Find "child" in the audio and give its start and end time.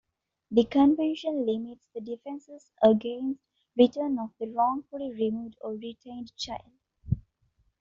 6.35-6.71